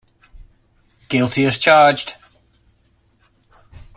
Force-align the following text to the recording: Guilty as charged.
Guilty 1.09 1.45
as 1.45 1.59
charged. 1.59 2.15